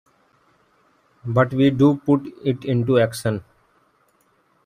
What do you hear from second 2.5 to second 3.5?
into action.